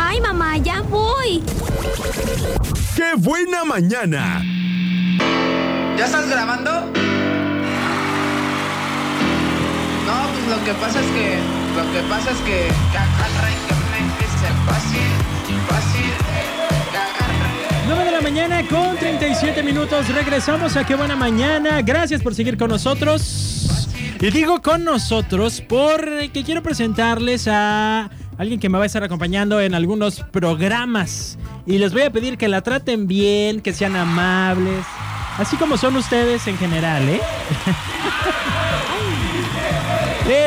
Ay, 0.00 0.20
mamá, 0.20 0.56
ya 0.58 0.80
voy. 0.82 1.42
¡Qué 2.94 3.14
buena 3.16 3.64
mañana! 3.64 4.44
¿Ya 5.98 6.04
estás 6.04 6.30
grabando? 6.30 6.70
No, 10.06 10.28
pues 10.32 10.56
lo 10.56 10.64
que 10.64 10.72
pasa 10.74 11.00
es 11.00 11.06
que. 11.06 11.38
Lo 11.76 11.92
que 11.92 12.00
pasa 12.08 12.30
es 12.30 12.38
que. 12.38 12.68
fácil, 14.66 15.00
fácil. 15.68 16.12
que 16.92 16.96
agarra. 16.96 17.48
9 17.88 18.04
de 18.04 18.12
la 18.12 18.20
mañana 18.20 18.62
con 18.68 18.96
37 18.96 19.64
minutos. 19.64 20.08
Regresamos 20.14 20.76
a 20.76 20.86
Qué 20.86 20.94
Buena 20.94 21.16
Mañana. 21.16 21.82
Gracias 21.82 22.22
por 22.22 22.36
seguir 22.36 22.56
con 22.56 22.70
nosotros. 22.70 23.88
Y 24.20 24.30
digo 24.30 24.62
con 24.62 24.84
nosotros 24.84 25.60
porque 25.60 26.44
quiero 26.44 26.62
presentarles 26.62 27.48
a 27.50 28.08
alguien 28.38 28.58
que 28.60 28.68
me 28.68 28.78
va 28.78 28.84
a 28.84 28.86
estar 28.86 29.02
acompañando 29.04 29.60
en 29.60 29.74
algunos 29.74 30.20
programas. 30.20 31.38
Y 31.66 31.78
les 31.78 31.92
voy 31.92 32.02
a 32.02 32.10
pedir 32.10 32.38
que 32.38 32.48
la 32.48 32.62
traten 32.62 33.06
bien, 33.06 33.60
que 33.60 33.72
sean 33.74 33.94
amables. 33.96 34.84
Así 35.36 35.56
como 35.56 35.76
son 35.76 35.96
ustedes 35.96 36.46
en 36.48 36.56
general, 36.56 37.06
¿eh? 37.08 37.20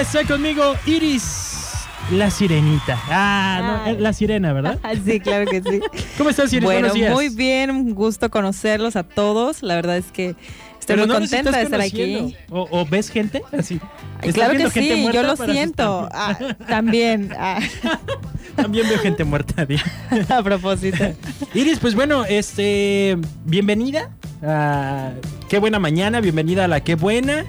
Está 0.02 0.24
conmigo 0.26 0.76
Iris, 0.86 1.86
la 2.12 2.30
sirenita. 2.30 3.00
Ah, 3.10 3.62
no, 3.86 3.92
Ay. 3.92 3.98
la 3.98 4.14
sirena, 4.14 4.54
¿verdad? 4.54 4.80
Sí, 5.06 5.20
claro 5.20 5.50
que 5.50 5.62
sí. 5.62 5.80
¿Cómo 6.18 6.30
estás, 6.30 6.52
Iris? 6.54 6.64
bueno, 6.66 6.80
Buenos 6.90 6.94
días. 6.94 7.14
muy 7.14 7.30
bien, 7.30 7.72
un 7.72 7.94
gusto 7.96 8.30
conocerlos 8.30 8.96
a 8.96 9.04
todos. 9.04 9.64
La 9.64 9.76
verdad 9.76 9.98
es 9.98 10.12
que 10.12 10.36
estoy 10.82 10.96
Pero 10.96 11.08
muy 11.08 11.14
no 11.14 11.20
contenta 11.20 11.52
de 11.52 11.64
estar 11.64 11.82
aquí. 11.82 12.36
¿O, 12.50 12.68
o 12.70 12.86
ves 12.86 13.10
gente? 13.10 13.42
Así. 13.58 13.80
Ay, 14.20 14.30
¿Estás 14.30 14.34
claro 14.34 14.52
que 14.52 14.70
gente 14.70 14.96
sí, 14.96 15.10
yo 15.14 15.24
lo 15.24 15.38
siento. 15.38 16.10
Ah, 16.12 16.38
también, 16.68 17.34
ah, 17.38 17.60
También 18.56 18.90
veo 18.90 19.00
gente 19.00 19.24
muerta. 19.24 19.66
a 20.30 20.44
propósito. 20.44 21.06
Iris, 21.54 21.80
pues 21.80 21.96
bueno, 21.96 22.26
este, 22.26 23.18
bienvenida. 23.46 24.10
a 24.44 25.12
Qué 25.50 25.60
buena 25.60 25.80
mañana, 25.80 26.20
bienvenida 26.20 26.66
a 26.66 26.68
la 26.68 26.84
Qué 26.84 26.96
buena. 26.96 27.46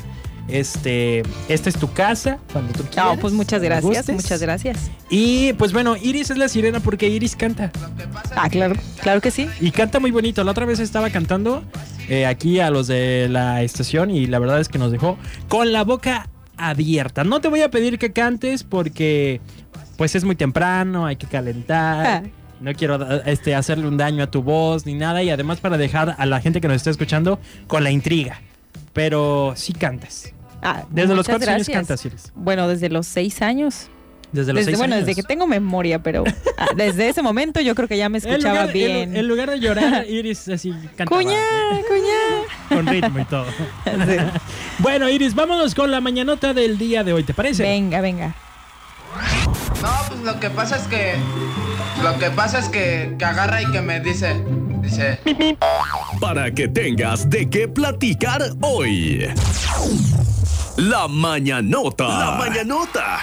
Este, 0.49 1.23
esta 1.49 1.69
es 1.69 1.77
tu 1.77 1.93
casa 1.93 2.39
cuando 2.53 2.73
tú 2.73 2.85
quieras. 2.85 3.15
No, 3.15 3.21
pues 3.21 3.33
muchas 3.33 3.63
gracias, 3.63 4.09
muchas 4.09 4.41
gracias. 4.41 4.91
Y 5.09 5.53
pues 5.55 5.73
bueno, 5.73 5.97
Iris 5.97 6.31
es 6.31 6.37
la 6.37 6.49
sirena 6.49 6.81
porque 6.81 7.09
Iris 7.09 7.37
canta. 7.37 7.71
Ah, 8.35 8.49
claro, 8.51 8.75
claro 9.01 9.21
que 9.21 9.31
sí. 9.31 9.49
Y 9.61 9.71
canta 9.71 10.01
muy 10.01 10.11
bonito. 10.11 10.43
La 10.45 10.51
otra 10.51 10.67
vez 10.67 10.81
estaba 10.81 11.11
cantando 11.11 11.65
eh, 12.09 12.27
aquí 12.27 12.61
a 12.61 12.71
los 12.71 12.87
de 12.87 13.29
la 13.31 13.63
estación 13.63 14.11
y 14.11 14.27
la 14.27 14.39
verdad 14.39 14.61
es 14.61 14.69
que 14.69 14.79
nos 14.79 14.93
dejó 14.93 15.19
con 15.49 15.73
la 15.73 15.85
boca 15.85 16.29
abierta. 16.57 17.25
No 17.25 17.41
te 17.41 17.49
voy 17.49 17.63
a 17.63 17.71
pedir 17.71 17.99
que 17.99 18.13
cantes 18.13 18.65
porque 18.65 19.41
pues 19.97 20.15
es 20.15 20.25
muy 20.25 20.37
temprano, 20.37 21.07
hay 21.07 21.17
que 21.17 21.27
calentar. 21.27 22.07
Ah. 22.07 22.23
No 22.61 22.73
quiero 22.75 23.23
este, 23.23 23.57
hacerle 23.57 23.89
un 23.89 23.97
daño 23.97 24.23
a 24.23 24.31
tu 24.31 24.43
voz 24.43 24.87
ni 24.87 24.95
nada 24.95 25.23
y 25.23 25.31
además 25.31 25.59
para 25.61 25.77
dejar 25.77 26.15
a 26.17 26.27
la 26.27 26.41
gente 26.41 26.61
que 26.61 26.69
nos 26.69 26.77
está 26.77 26.91
escuchando 26.91 27.41
con 27.67 27.83
la 27.83 27.91
intriga. 27.91 28.41
Pero 28.93 29.55
sí 29.57 29.73
cantas. 29.73 30.33
Ah, 30.63 30.85
¿Desde 30.91 31.15
los 31.15 31.27
cuántos 31.27 31.49
años 31.49 31.69
cantas, 31.69 32.05
Iris? 32.07 32.33
Bueno, 32.37 32.69
desde 32.69 32.89
los 32.89 33.07
seis 33.07 33.43
años. 33.43 33.89
Desde 34.33 34.53
los 34.53 34.61
Desde, 34.61 34.71
seis 34.71 34.79
bueno, 34.79 34.95
años. 34.95 35.07
desde 35.07 35.21
que 35.21 35.27
tengo 35.27 35.47
memoria, 35.47 36.03
pero 36.03 36.25
ah, 36.57 36.69
desde 36.75 37.09
ese 37.09 37.21
momento 37.21 37.61
yo 37.61 37.75
creo 37.75 37.87
que 37.87 37.99
ya 37.99 38.09
me 38.09 38.19
escuchaba 38.19 38.61
lugar, 38.61 38.73
bien. 38.73 39.15
En, 39.15 39.29
lugar 39.29 39.51
de 39.51 39.61
llorar, 39.61 40.07
Iris 40.09 40.49
así 40.49 40.73
cantaba. 40.97 41.21
Cuñá, 41.23 41.39
cuñá. 41.87 42.49
Con 42.69 42.87
ritmo 42.87 43.19
y 43.19 43.25
todo. 43.25 43.47
Sí. 43.85 44.17
Bueno, 44.79 45.09
Iris, 45.09 45.35
vámonos 45.35 45.75
con 45.75 45.91
la 45.91 46.01
mañanota 46.01 46.55
del 46.55 46.79
día 46.79 47.05
de 47.05 47.13
hoy, 47.13 47.25
¿te 47.25 47.35
parece? 47.35 47.63
Venga, 47.63 48.01
venga. 48.01 48.35
No, 49.83 49.91
pues 50.09 50.21
lo 50.21 50.41
que 50.41 50.49
pasa 50.51 50.77
es 50.77 50.85
que. 50.85 51.15
Lo 52.03 52.19
que 52.19 52.31
pasa 52.31 52.59
es 52.59 52.69
que. 52.69 53.15
Que 53.19 53.25
agarra 53.25 53.61
y 53.63 53.71
que 53.71 53.81
me 53.83 54.01
dice. 54.01 54.43
Dice. 54.81 55.19
Para 56.21 56.51
que 56.53 56.69
tengas 56.69 57.29
de 57.29 57.51
qué 57.51 57.69
platicar 57.69 58.43
hoy. 58.63 59.29
La 60.77 61.07
mañanota. 61.07 62.09
La 62.09 62.31
mañanota. 62.39 63.19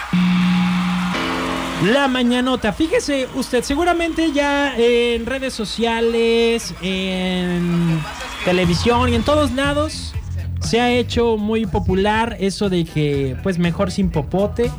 La 1.84 2.07
mañanota. 2.09 2.73
Fíjese 2.73 3.28
usted, 3.35 3.63
seguramente 3.63 4.31
ya 4.34 4.75
en 4.78 5.25
redes 5.25 5.53
sociales, 5.53 6.73
en 6.81 8.01
televisión 8.44 9.09
y 9.09 9.16
en 9.16 9.23
todos 9.23 9.51
lados 9.53 10.13
se 10.59 10.81
ha 10.81 10.91
hecho 10.91 11.38
muy 11.38 11.66
popular 11.66 12.35
eso 12.40 12.69
de 12.69 12.84
que, 12.84 13.38
pues 13.44 13.57
mejor 13.59 13.91
sin 13.91 14.09
popote. 14.09 14.72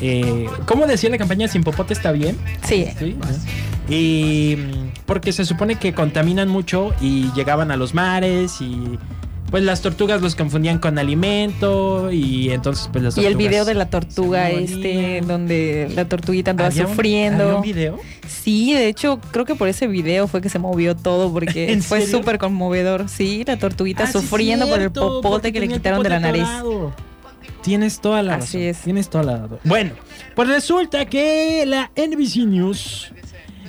Eh, 0.00 0.46
¿Cómo 0.66 0.86
decía 0.86 1.10
la 1.10 1.18
campaña 1.18 1.48
sin 1.48 1.64
popote 1.64 1.92
está 1.92 2.12
bien? 2.12 2.38
Sí. 2.62 2.86
Sí, 2.96 3.16
¿no? 3.18 3.26
Y 3.92 4.56
mm, 4.56 4.88
porque 5.06 5.32
se 5.32 5.44
supone 5.44 5.76
que 5.76 5.92
contaminan 5.92 6.48
mucho 6.48 6.94
y 7.00 7.32
llegaban 7.32 7.72
a 7.72 7.76
los 7.76 7.94
mares 7.94 8.60
y 8.60 8.98
pues 9.50 9.62
las 9.62 9.80
tortugas 9.80 10.20
los 10.20 10.34
confundían 10.34 10.78
con 10.78 10.98
alimento 10.98 12.10
y 12.12 12.50
entonces 12.50 12.88
pues 12.92 13.02
las 13.04 13.16
Y 13.16 13.20
el 13.20 13.32
tortugas 13.32 13.48
video 13.50 13.64
de 13.64 13.74
la 13.74 13.88
tortuga 13.90 14.50
este, 14.50 15.22
donde 15.26 15.90
la 15.94 16.06
tortuguita 16.08 16.50
andaba 16.50 16.68
¿Había 16.68 16.84
un- 16.84 16.90
sufriendo. 16.90 17.44
¿había 17.44 17.56
un 17.56 17.62
video? 17.62 17.98
Sí, 18.26 18.74
de 18.74 18.88
hecho, 18.88 19.20
creo 19.30 19.44
que 19.44 19.54
por 19.54 19.68
ese 19.68 19.86
video 19.86 20.26
fue 20.28 20.40
que 20.40 20.48
se 20.48 20.58
movió 20.58 20.94
todo, 20.96 21.32
porque 21.32 21.72
¿En 21.72 21.82
fue 21.82 22.06
súper 22.06 22.38
conmovedor. 22.38 23.08
Sí, 23.08 23.42
la 23.46 23.58
tortuguita 23.58 24.04
Ah, 24.04 24.06
sí, 24.06 24.12
sufriendo 24.12 24.66
por 24.68 24.80
el 24.80 24.90
popote 24.90 25.52
que 25.52 25.60
le 25.60 25.68
quitaron 25.68 26.02
de 26.02 26.08
la 26.10 26.20
nariz. 26.20 26.46
Tienes 27.62 28.00
toda 28.00 28.22
la 28.22 28.36
Así 28.36 28.58
razón. 28.58 28.62
es. 28.70 28.78
Tienes 28.78 29.10
toda 29.10 29.24
la 29.24 29.36
razón. 29.42 29.58
Bueno, 29.64 29.90
pues 30.34 30.48
resulta 30.48 31.04
que 31.06 31.64
la 31.66 31.90
NBC 31.96 32.46
News 32.46 33.12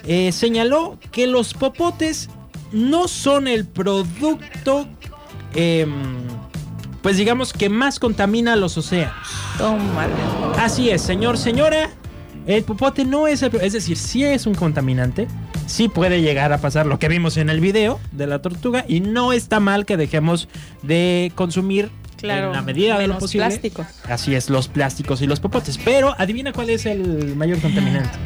eh, 0.05 0.31
señaló 0.31 0.97
que 1.11 1.27
los 1.27 1.53
popotes 1.53 2.29
no 2.71 3.07
son 3.07 3.47
el 3.47 3.65
producto, 3.65 4.87
em, 5.55 5.91
pues 7.01 7.17
digamos 7.17 7.53
que 7.53 7.69
más 7.69 7.99
contamina 7.99 8.55
los 8.55 8.77
océanos. 8.77 9.15
Así 10.57 10.89
es, 10.89 11.01
señor, 11.01 11.37
señora. 11.37 11.89
El 12.47 12.63
popote 12.63 13.05
no 13.05 13.27
es 13.27 13.43
el, 13.43 13.53
es 13.57 13.73
decir, 13.73 13.95
sí 13.97 14.23
es 14.23 14.47
un 14.47 14.55
contaminante, 14.55 15.27
sí 15.67 15.87
puede 15.87 16.21
llegar 16.21 16.51
a 16.51 16.57
pasar 16.57 16.87
lo 16.87 16.97
que 16.97 17.07
vimos 17.07 17.37
en 17.37 17.49
el 17.49 17.59
video 17.59 17.99
de 18.11 18.25
la 18.25 18.41
tortuga 18.41 18.85
y 18.87 19.01
no 19.01 19.33
está 19.33 19.59
mal 19.59 19.85
que 19.85 19.97
dejemos 19.97 20.47
de 20.81 21.31
consumir 21.35 21.91
Claro, 22.17 22.47
en 22.47 22.53
la 22.53 22.61
medida 22.63 22.97
de 22.97 23.07
lo 23.07 23.19
posible. 23.19 23.45
plásticos. 23.45 23.85
Así 24.09 24.33
es, 24.35 24.49
los 24.49 24.67
plásticos 24.67 25.21
y 25.21 25.27
los 25.27 25.39
popotes. 25.39 25.77
Pero 25.77 26.15
adivina 26.17 26.51
cuál 26.51 26.69
es 26.71 26.85
el 26.87 27.35
mayor 27.35 27.59
contaminante. 27.61 28.17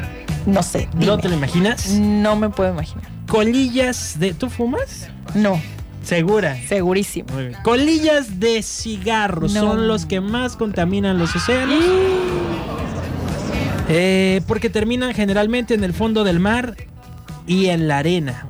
No 0.45 0.63
sé. 0.63 0.87
¿No 0.95 1.17
te 1.17 1.27
lo 1.29 1.35
imaginas? 1.35 1.89
No 1.89 2.35
me 2.35 2.49
puedo 2.49 2.71
imaginar. 2.71 3.03
Colillas 3.27 4.19
de. 4.19 4.33
¿Tú 4.33 4.49
fumas? 4.49 5.09
No, 5.35 5.61
Segura. 6.03 6.57
segurísimo. 6.67 7.33
Muy 7.33 7.47
bien. 7.47 7.59
Colillas 7.63 8.39
de 8.39 8.61
cigarros 8.61 9.53
No. 9.53 9.61
son 9.61 9.87
los 9.87 10.05
que 10.05 10.21
más 10.21 10.55
contaminan 10.57 11.17
los 11.17 11.35
océanos. 11.35 11.83
Eh, 13.89 14.41
porque 14.47 14.69
terminan 14.69 15.13
generalmente 15.13 15.73
en 15.73 15.83
el 15.83 15.93
fondo 15.93 16.23
del 16.23 16.39
mar 16.39 16.75
y 17.45 17.67
en 17.67 17.87
la 17.87 17.97
arena. 17.99 18.47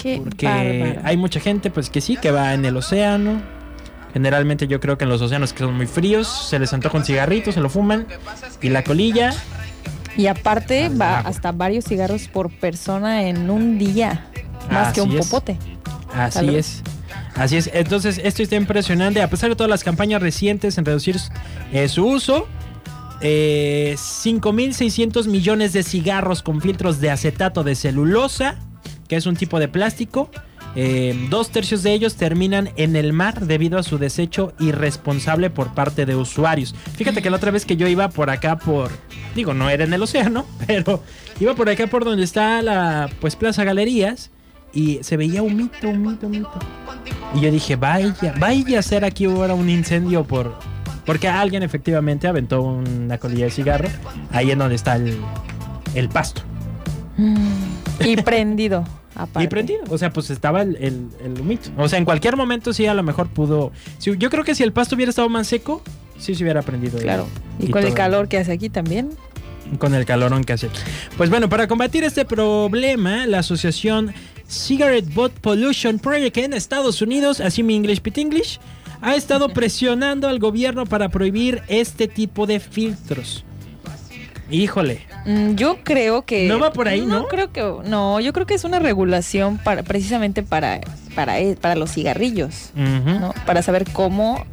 Qué 0.00 0.20
Porque 0.22 0.46
bárbaro. 0.46 1.00
hay 1.04 1.16
mucha 1.16 1.40
gente, 1.40 1.70
pues 1.70 1.90
que 1.90 2.00
sí, 2.00 2.16
que 2.16 2.30
va 2.30 2.54
en 2.54 2.64
el 2.64 2.76
océano. 2.76 3.40
Generalmente 4.12 4.66
yo 4.66 4.78
creo 4.80 4.96
que 4.96 5.04
en 5.04 5.10
los 5.10 5.20
océanos 5.20 5.52
que 5.52 5.60
son 5.60 5.74
muy 5.76 5.86
fríos, 5.86 6.26
se 6.48 6.58
les 6.58 6.72
antoja 6.72 6.96
un 6.98 7.04
cigarrito, 7.04 7.50
se 7.52 7.60
lo 7.60 7.68
fuman. 7.68 8.06
Y 8.62 8.68
la 8.68 8.82
colilla, 8.84 9.32
Y 10.16 10.28
aparte 10.28 10.88
va 10.88 11.18
agua. 11.18 11.30
hasta 11.30 11.52
varios 11.52 11.84
cigarros 11.84 12.28
por 12.28 12.50
persona 12.50 13.24
en 13.28 13.50
un 13.50 13.78
día. 13.78 14.26
Más 14.70 14.92
que 14.94 15.02
un 15.02 15.10
es. 15.18 15.28
Así 16.24 16.38
Salud. 16.38 16.56
es. 16.56 16.82
Así 17.34 17.56
es. 17.56 17.70
Entonces, 17.72 18.20
esto 18.22 18.42
está 18.42 18.56
impresionante. 18.56 19.20
A 19.22 19.28
pesar 19.30 19.50
de 19.50 19.56
todas 19.56 19.70
las 19.70 19.84
campañas 19.84 20.22
recientes 20.22 20.78
en 20.78 20.84
reducir 20.84 21.16
eh, 21.72 21.88
su 21.88 22.06
uso, 22.06 22.48
eh, 23.20 23.94
5.600 23.98 25.26
millones 25.28 25.72
de 25.72 25.82
cigarros 25.82 26.42
con 26.42 26.60
filtros 26.60 27.00
de 27.00 27.10
acetato 27.10 27.64
de 27.64 27.74
celulosa, 27.74 28.56
que 29.08 29.16
es 29.16 29.26
un 29.26 29.36
tipo 29.36 29.58
de 29.60 29.68
plástico. 29.68 30.30
eh, 30.78 31.14
dos 31.30 31.50
tercios 31.50 31.82
de 31.82 31.92
ellos 31.94 32.16
terminan 32.16 32.70
en 32.76 32.96
el 32.96 33.14
mar 33.14 33.46
debido 33.46 33.78
a 33.78 33.82
su 33.82 33.96
desecho 33.96 34.52
irresponsable 34.58 35.48
por 35.48 35.72
parte 35.74 36.04
de 36.04 36.14
usuarios. 36.16 36.74
Fíjate 36.96 37.22
que 37.22 37.30
la 37.30 37.36
otra 37.36 37.50
vez 37.50 37.64
que 37.64 37.76
yo 37.78 37.88
iba 37.88 38.08
por 38.10 38.28
acá 38.28 38.58
por, 38.58 38.90
digo, 39.34 39.54
no 39.54 39.70
era 39.70 39.84
en 39.84 39.92
el 39.94 40.02
océano, 40.02 40.44
pero 40.66 41.02
iba 41.40 41.54
por 41.54 41.70
acá 41.70 41.86
por 41.86 42.04
donde 42.04 42.24
está 42.24 42.60
la, 42.60 43.08
pues, 43.20 43.36
Plaza 43.36 43.64
Galerías 43.64 44.30
y 44.76 44.98
se 45.02 45.16
veía 45.16 45.42
humito, 45.42 45.88
humito, 45.88 46.26
humito. 46.26 46.50
Y 47.34 47.40
yo 47.40 47.50
dije, 47.50 47.76
vaya, 47.76 48.34
vaya 48.38 48.78
a 48.78 48.82
ser 48.82 49.04
aquí 49.04 49.24
ahora 49.24 49.54
un 49.54 49.68
incendio 49.70 50.24
por... 50.24 50.54
Porque 51.04 51.28
alguien 51.28 51.62
efectivamente 51.62 52.26
aventó 52.28 52.62
una 52.62 53.18
colilla 53.18 53.44
de 53.46 53.50
cigarro 53.50 53.88
ahí 54.32 54.50
en 54.50 54.58
donde 54.58 54.74
está 54.74 54.96
el, 54.96 55.16
el 55.94 56.08
pasto. 56.08 56.42
Y 58.04 58.16
prendido. 58.16 58.84
Aparte. 59.14 59.44
Y 59.44 59.48
prendido. 59.48 59.80
O 59.88 59.96
sea, 59.96 60.12
pues 60.12 60.28
estaba 60.30 60.60
el, 60.62 60.76
el, 60.76 61.06
el 61.24 61.40
humito. 61.40 61.70
O 61.78 61.88
sea, 61.88 61.98
en 61.98 62.04
cualquier 62.04 62.36
momento 62.36 62.72
sí 62.74 62.86
a 62.86 62.92
lo 62.94 63.02
mejor 63.02 63.28
pudo... 63.28 63.72
si- 63.98 64.16
yo 64.18 64.28
creo 64.30 64.44
que 64.44 64.54
si 64.54 64.62
el 64.62 64.72
pasto 64.72 64.94
hubiera 64.94 65.08
estado 65.10 65.28
más 65.30 65.46
seco, 65.46 65.82
sí 66.18 66.34
se 66.34 66.42
hubiera 66.44 66.60
prendido. 66.62 66.98
Claro. 66.98 67.26
Y, 67.58 67.66
Y 67.66 67.70
con 67.70 67.82
el 67.84 67.94
calor 67.94 68.28
que 68.28 68.36
hace 68.38 68.52
aquí 68.52 68.68
también. 68.68 69.10
Con 69.78 69.94
el 69.94 70.04
calorón 70.04 70.44
que 70.44 70.52
hace. 70.52 70.68
Pues 71.16 71.30
bueno, 71.30 71.48
para 71.48 71.66
combatir 71.66 72.04
este 72.04 72.24
problema, 72.26 73.26
la 73.26 73.38
asociación 73.38 74.12
Cigarette 74.48 75.12
Bot 75.14 75.32
Pollution 75.32 75.98
Project 75.98 76.36
en 76.38 76.52
Estados 76.52 77.02
Unidos, 77.02 77.40
así 77.40 77.62
mi 77.62 77.74
English 77.76 78.00
Pit 78.00 78.18
English, 78.18 78.58
ha 79.00 79.14
estado 79.16 79.48
presionando 79.54 80.28
al 80.28 80.38
gobierno 80.38 80.86
para 80.86 81.08
prohibir 81.08 81.62
este 81.68 82.08
tipo 82.08 82.46
de 82.46 82.60
filtros. 82.60 83.44
Híjole. 84.50 85.00
Mm, 85.24 85.54
Yo 85.56 85.78
creo 85.82 86.24
que. 86.24 86.46
No 86.46 86.60
va 86.60 86.72
por 86.72 86.86
ahí, 86.86 87.00
¿no? 87.04 87.26
creo 87.26 87.52
que. 87.52 87.60
No, 87.88 88.20
yo 88.20 88.32
creo 88.32 88.46
que 88.46 88.54
es 88.54 88.62
una 88.62 88.78
regulación 88.78 89.58
para, 89.58 89.82
precisamente 89.82 90.44
para, 90.44 90.80
para, 91.16 91.40
e- 91.40 91.56
para 91.56 91.74
los 91.74 91.90
cigarrillos. 91.92 92.70
¿no? 92.76 93.34
Para 93.44 93.62
saber 93.62 93.84
cómo 93.92 94.46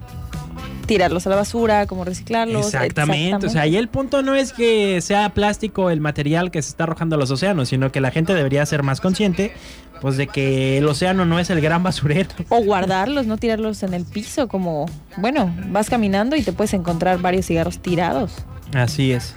tirarlos 0.94 1.26
a 1.26 1.32
la 1.32 1.38
basura, 1.38 1.88
cómo 1.88 2.06
reciclarlos. 2.06 2.68
Exactamente. 2.68 3.48
O 3.48 3.50
sea, 3.50 3.64
ahí 3.64 3.78
el 3.78 3.88
punto 3.88 4.22
no 4.22 4.36
es 4.36 4.54
que 4.54 5.02
sea 5.02 5.30
plástico 5.30 5.90
el 5.90 6.02
material 6.02 6.52
que 6.52 6.62
se 6.62 6.70
está 6.70 6.84
arrojando 6.84 7.16
a 7.16 7.20
los 7.20 7.32
océanos, 7.32 7.70
sino 7.70 7.92
que 7.92 8.00
la 8.00 8.12
gente 8.12 8.36
debería 8.36 8.64
ser 8.68 8.84
más 8.84 9.02
consciente, 9.02 9.54
pues 10.02 10.18
de 10.18 10.28
que 10.28 10.78
el 10.78 10.88
océano 10.88 11.26
no 11.26 11.40
es 11.40 11.50
el 11.50 11.62
gran 11.62 11.82
basurero. 11.82 12.30
O 12.50 12.62
guardarlos, 12.64 13.26
no 13.26 13.38
tirarlos 13.38 13.82
en 13.82 13.96
el 13.96 14.06
piso, 14.06 14.48
como, 14.48 14.86
bueno, 15.18 15.52
vas 15.70 15.90
caminando 15.90 16.36
y 16.36 16.44
te 16.44 16.54
puedes 16.54 16.76
encontrar 16.76 17.20
varios 17.20 17.48
cigarros 17.48 17.80
tirados. 17.80 18.34
Así 18.76 19.14
es. 19.14 19.34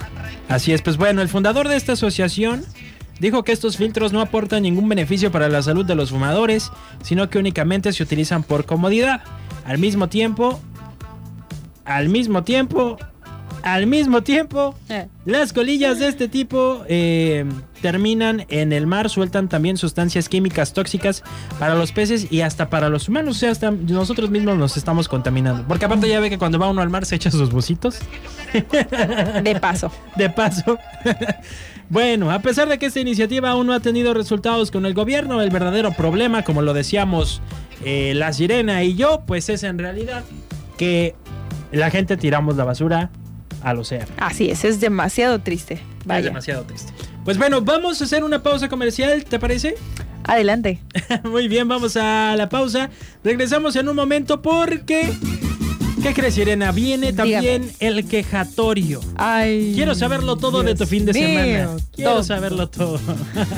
Así 0.51 0.75
es. 0.75 0.83
Pues 0.83 0.99
bueno, 0.99 1.23
el 1.23 1.29
fundador 1.31 1.69
de 1.69 1.77
esta 1.77 1.93
asociación 1.93 2.67
dijo 3.19 3.45
que 3.45 3.53
estos 3.53 3.79
filtros 3.79 4.13
no 4.13 4.21
aportan 4.21 4.65
ningún 4.65 4.91
beneficio 4.91 5.33
para 5.33 5.49
la 5.49 5.63
salud 5.63 5.87
de 5.87 5.95
los 5.95 6.11
fumadores, 6.11 6.71
sino 7.03 7.31
que 7.31 7.39
únicamente 7.39 7.95
se 7.95 8.03
utilizan 8.03 8.43
por 8.43 8.67
comodidad. 8.67 9.23
Al 9.65 9.79
mismo 9.79 10.09
tiempo, 10.09 10.61
al 11.87 12.09
mismo 12.09 12.43
tiempo, 12.45 12.99
al 13.63 13.87
mismo 13.87 14.23
tiempo, 14.23 14.75
Eh. 14.89 15.09
las 15.25 15.53
colillas 15.53 15.99
de 15.99 16.09
este 16.09 16.29
tipo 16.29 16.85
eh, 16.89 17.45
terminan 17.83 18.45
en 18.49 18.73
el 18.73 18.87
mar, 18.87 19.11
sueltan 19.11 19.49
también 19.49 19.77
sustancias 19.77 20.29
químicas 20.29 20.73
tóxicas 20.73 21.23
para 21.59 21.75
los 21.75 21.91
peces 21.93 22.31
y 22.31 22.43
hasta 22.43 22.71
para 22.71 22.89
los 22.89 23.09
humanos. 23.09 23.37
O 23.37 23.39
sea, 23.41 23.51
hasta 23.51 23.71
nosotros 23.71 24.31
mismos 24.31 24.57
nos 24.57 24.77
estamos 24.77 25.09
contaminando. 25.09 25.65
Porque 25.67 25.85
aparte 25.85 26.09
ya 26.09 26.21
ve 26.21 26.31
que 26.31 26.39
cuando 26.39 26.59
va 26.59 26.69
uno 26.69 26.81
al 26.83 26.91
mar 26.91 27.07
se 27.07 27.17
echa 27.17 27.31
sus 27.31 27.51
bucitos. 27.51 27.99
De 29.43 29.57
paso. 29.61 29.91
De 30.17 30.31
paso. 30.31 30.79
bueno, 31.91 32.31
a 32.31 32.39
pesar 32.41 32.69
de 32.69 32.79
que 32.79 32.87
esta 32.87 33.01
iniciativa 33.01 33.51
aún 33.51 33.67
no 33.67 33.73
ha 33.73 33.81
tenido 33.81 34.15
resultados 34.15 34.71
con 34.71 34.87
el 34.87 34.95
gobierno, 34.95 35.43
el 35.43 35.51
verdadero 35.51 35.93
problema, 35.93 36.43
como 36.43 36.63
lo 36.63 36.73
decíamos 36.73 37.41
eh, 37.85 38.13
la 38.15 38.33
sirena 38.33 38.85
y 38.85 38.95
yo, 38.95 39.23
pues 39.27 39.49
es 39.49 39.63
en 39.65 39.79
realidad 39.79 40.25
que 40.79 41.15
la 41.73 41.91
gente 41.91 42.17
tiramos 42.17 42.57
la 42.57 42.65
basura 42.65 43.11
al 43.63 43.79
océano. 43.79 44.07
Así 44.19 44.51
es, 44.51 44.65
es 44.65 44.81
demasiado 44.81 45.41
triste. 45.41 45.75
Es 45.75 45.81
Vaya. 46.07 46.23
demasiado 46.23 46.65
triste. 46.65 46.93
Pues 47.25 47.39
bueno, 47.39 47.61
vamos 47.63 48.01
a 48.01 48.05
hacer 48.05 48.23
una 48.23 48.43
pausa 48.43 48.69
comercial, 48.69 49.25
¿te 49.25 49.39
parece? 49.39 49.75
Adelante. 50.25 50.81
Muy 51.25 51.49
bien, 51.49 51.67
vamos 51.69 51.97
a 51.97 52.35
la 52.37 52.49
pausa. 52.49 52.91
Regresamos 53.25 53.75
en 53.77 53.89
un 53.89 53.97
momento 53.97 54.43
porque... 54.43 55.13
¿Qué 56.03 56.15
crees, 56.15 56.35
Sirena? 56.35 56.71
Viene 56.71 57.13
también 57.13 57.63
Dígame. 57.63 57.75
el 57.81 58.07
quejatorio. 58.07 59.01
Ay. 59.17 59.73
Quiero 59.75 59.95
saberlo 59.97 60.37
todo 60.37 60.63
de 60.63 60.77
tu 60.77 60.87
fin 60.87 61.05
de 61.05 61.13
mío, 61.13 61.27
semana. 61.27 61.77
Quiero 61.93 62.11
todo. 62.13 62.23
saberlo 62.23 62.69
todo. 62.69 63.01